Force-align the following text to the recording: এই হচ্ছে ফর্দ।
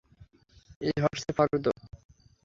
এই 0.81 0.97
হচ্ছে 1.03 1.29
ফর্দ। 1.37 1.65